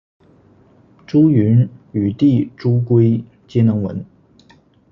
[1.05, 4.03] 朱筠与弟朱圭皆能文。